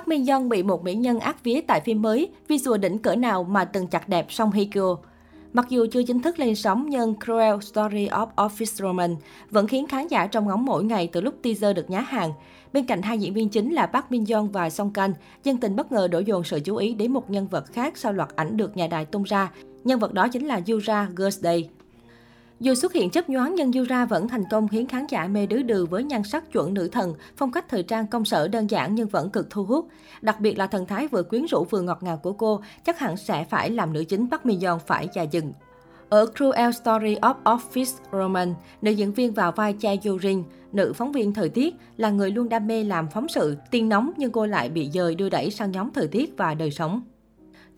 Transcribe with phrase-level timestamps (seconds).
[0.00, 3.16] Park Min Young bị một mỹ nhân ác vía tại phim mới, visual đỉnh cỡ
[3.16, 4.96] nào mà từng chặt đẹp Song Hye Kyo.
[5.52, 9.16] Mặc dù chưa chính thức lên sóng nhưng Cruel Story of Office Roman
[9.50, 12.32] vẫn khiến khán giả trong ngóng mỗi ngày từ lúc teaser được nhá hàng.
[12.72, 15.12] Bên cạnh hai diễn viên chính là Park Min Young và Song Kang,
[15.44, 18.12] dân tình bất ngờ đổ dồn sự chú ý đến một nhân vật khác sau
[18.12, 19.50] loạt ảnh được nhà đài tung ra.
[19.84, 21.68] Nhân vật đó chính là Yura Girls Day.
[22.60, 25.62] Dù xuất hiện chấp nhoáng nhưng Yura vẫn thành công khiến khán giả mê đứ
[25.62, 28.94] đừ với nhan sắc chuẩn nữ thần, phong cách thời trang công sở đơn giản
[28.94, 29.88] nhưng vẫn cực thu hút.
[30.22, 33.16] Đặc biệt là thần thái vừa quyến rũ vừa ngọt ngào của cô, chắc hẳn
[33.16, 35.52] sẽ phải làm nữ chính Park Min Young phải già dừng.
[36.08, 40.42] Ở Cruel Story of Office Roman, nữ diễn viên vào vai Cha Yurin,
[40.72, 44.10] nữ phóng viên thời tiết, là người luôn đam mê làm phóng sự, tiên nóng
[44.16, 47.02] nhưng cô lại bị dời đưa đẩy sang nhóm thời tiết và đời sống.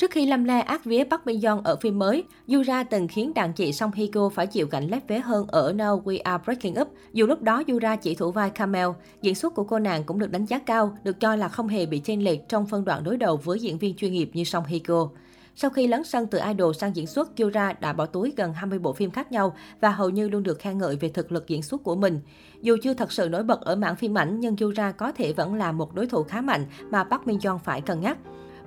[0.03, 3.35] Trước khi lâm le ác vía Park Min Young ở phim mới, Yura từng khiến
[3.35, 6.43] đàn chị Song Hye Kyo phải chịu cảnh lép vế hơn ở Now We Are
[6.45, 6.89] Breaking Up.
[7.13, 8.89] Dù lúc đó Yura chỉ thủ vai Camel,
[9.23, 11.87] diễn xuất của cô nàng cũng được đánh giá cao, được cho là không hề
[11.87, 14.65] bị chênh lệch trong phân đoạn đối đầu với diễn viên chuyên nghiệp như Song
[14.65, 15.09] Hye Kyo.
[15.55, 18.79] Sau khi lấn sân từ idol sang diễn xuất, Yura đã bỏ túi gần 20
[18.79, 21.63] bộ phim khác nhau và hầu như luôn được khen ngợi về thực lực diễn
[21.63, 22.21] xuất của mình.
[22.63, 25.55] Dù chưa thật sự nổi bật ở mảng phim ảnh, nhưng Yura có thể vẫn
[25.55, 28.19] là một đối thủ khá mạnh mà Park Min Young phải cân nhắc.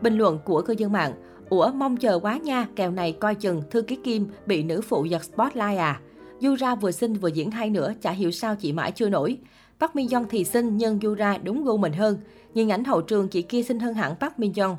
[0.01, 1.13] Bình luận của cư dân mạng,
[1.49, 5.05] Ủa mong chờ quá nha, kèo này coi chừng thư ký Kim bị nữ phụ
[5.05, 5.99] giật spotlight à.
[6.43, 9.37] Yura vừa xinh vừa diễn hay nữa, chả hiểu sao chị mãi chưa nổi.
[9.79, 12.17] Park Min Young thì xinh nhưng Yura đúng gu mình hơn.
[12.53, 14.75] nhìn ảnh hậu trường chị kia xinh hơn hẳn Park Min Young.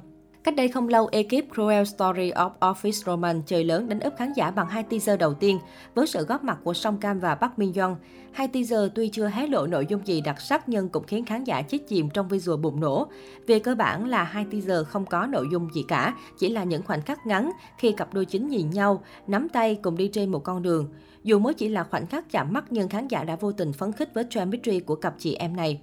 [0.47, 4.33] Cách đây không lâu, ekip Cruel Story of Office Romance chơi lớn đánh úp khán
[4.33, 5.59] giả bằng hai teaser đầu tiên
[5.95, 7.97] với sự góp mặt của Song Cam và Park Min Young.
[8.33, 11.45] Hai teaser tuy chưa hé lộ nội dung gì đặc sắc nhưng cũng khiến khán
[11.45, 13.07] giả chết chìm trong visual bùng nổ.
[13.47, 16.83] Về cơ bản là hai teaser không có nội dung gì cả, chỉ là những
[16.83, 20.45] khoảnh khắc ngắn khi cặp đôi chính nhìn nhau, nắm tay cùng đi trên một
[20.45, 20.89] con đường.
[21.25, 23.93] Dù mới chỉ là khoảnh khắc chạm mắt nhưng khán giả đã vô tình phấn
[23.93, 25.81] khích với chemistry của cặp chị em này.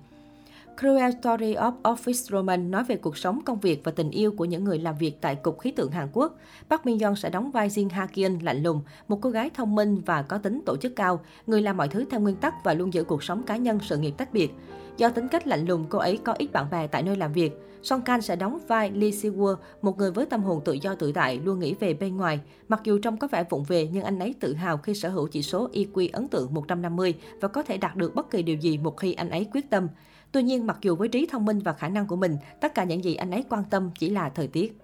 [0.80, 4.46] Cruel Story of Office Romance nói về cuộc sống, công việc và tình yêu của
[4.46, 6.38] những người làm việc tại Cục Khí tượng Hàn Quốc.
[6.70, 9.76] Park Min Young sẽ đóng vai Jin Ha Kyun lạnh lùng, một cô gái thông
[9.76, 12.74] minh và có tính tổ chức cao, người làm mọi thứ theo nguyên tắc và
[12.74, 14.52] luôn giữ cuộc sống cá nhân, sự nghiệp tách biệt.
[14.98, 17.52] Do tính cách lạnh lùng, cô ấy có ít bạn bè tại nơi làm việc.
[17.84, 20.96] Song Kang sẽ đóng vai Lee Si Woo, một người với tâm hồn tự do
[20.96, 22.40] tự tại, luôn nghĩ về bên ngoài.
[22.68, 25.28] Mặc dù trông có vẻ vụng về, nhưng anh ấy tự hào khi sở hữu
[25.28, 28.78] chỉ số EQ ấn tượng 150 và có thể đạt được bất kỳ điều gì
[28.78, 29.88] một khi anh ấy quyết tâm.
[30.34, 32.84] Tuy nhiên, mặc dù với trí thông minh và khả năng của mình, tất cả
[32.84, 34.78] những gì anh ấy quan tâm chỉ là thời tiết.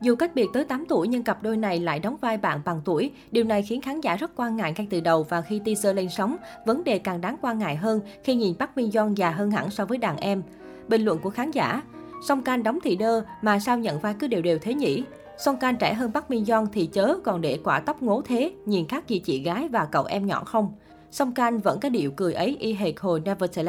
[0.00, 2.80] Dù cách biệt tới 8 tuổi nhưng cặp đôi này lại đóng vai bạn bằng
[2.84, 3.10] tuổi.
[3.30, 6.08] Điều này khiến khán giả rất quan ngại ngay từ đầu và khi teaser lên
[6.08, 9.50] sóng, vấn đề càng đáng quan ngại hơn khi nhìn Park Min Young già hơn
[9.50, 10.42] hẳn so với đàn em.
[10.88, 11.82] Bình luận của khán giả,
[12.28, 15.02] Song Kang đóng thị đơ mà sao nhận vai cứ đều đều thế nhỉ?
[15.38, 18.52] Song Kang trẻ hơn Park Min Young thì chớ còn để quả tóc ngố thế,
[18.66, 20.72] nhìn khác gì chị gái và cậu em nhỏ không?
[21.10, 23.68] Song Kang vẫn có điệu cười ấy y hệt hồi Never Tell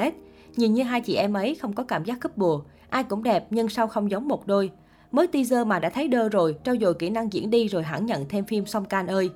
[0.56, 3.70] Nhìn như hai chị em ấy không có cảm giác couple, ai cũng đẹp nhưng
[3.70, 4.72] sao không giống một đôi.
[5.12, 8.06] Mới teaser mà đã thấy đơ rồi, trau dồi kỹ năng diễn đi rồi hẳn
[8.06, 9.30] nhận thêm phim Song Can ơi.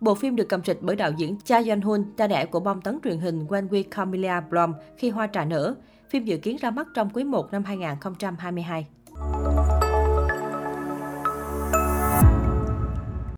[0.00, 2.80] Bộ phim được cầm trịch bởi đạo diễn Cha Yeon Hun, cha đẻ của bom
[2.80, 5.74] tấn truyền hình When We Camellia Blom khi hoa trà nở.
[6.10, 8.86] Phim dự kiến ra mắt trong quý 1 năm 2022.